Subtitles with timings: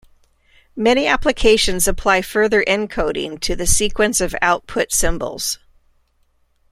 [0.75, 5.59] Many applications apply further encoding to the sequence of output symbols.